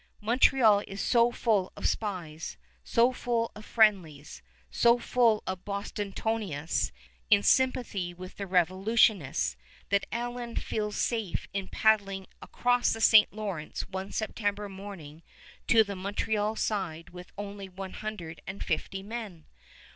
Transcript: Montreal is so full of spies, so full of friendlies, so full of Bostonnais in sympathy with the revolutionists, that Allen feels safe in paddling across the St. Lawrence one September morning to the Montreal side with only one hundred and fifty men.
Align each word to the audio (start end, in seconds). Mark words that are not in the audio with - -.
Montreal 0.19 0.83
is 0.87 0.99
so 0.99 1.31
full 1.31 1.71
of 1.77 1.87
spies, 1.87 2.57
so 2.83 3.13
full 3.13 3.51
of 3.55 3.63
friendlies, 3.63 4.41
so 4.71 4.97
full 4.97 5.43
of 5.45 5.63
Bostonnais 5.63 6.91
in 7.29 7.43
sympathy 7.43 8.11
with 8.11 8.37
the 8.37 8.47
revolutionists, 8.47 9.55
that 9.89 10.07
Allen 10.11 10.55
feels 10.55 10.95
safe 10.95 11.47
in 11.53 11.67
paddling 11.67 12.25
across 12.41 12.93
the 12.93 12.99
St. 12.99 13.31
Lawrence 13.31 13.87
one 13.89 14.11
September 14.11 14.67
morning 14.67 15.21
to 15.67 15.83
the 15.83 15.95
Montreal 15.95 16.55
side 16.55 17.11
with 17.11 17.31
only 17.37 17.69
one 17.69 17.93
hundred 17.93 18.41
and 18.47 18.63
fifty 18.63 19.03
men. 19.03 19.45